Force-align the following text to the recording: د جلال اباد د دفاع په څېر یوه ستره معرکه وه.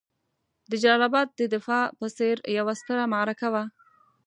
د 0.69 0.71
جلال 0.81 1.01
اباد 1.07 1.27
د 1.39 1.41
دفاع 1.55 1.83
په 1.99 2.05
څېر 2.17 2.35
یوه 2.57 2.73
ستره 2.81 3.03
معرکه 3.13 3.47
وه. 3.53 3.63